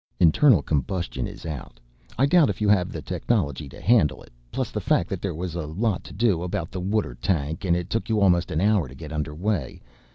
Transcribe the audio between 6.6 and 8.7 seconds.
the water tank and it took you almost an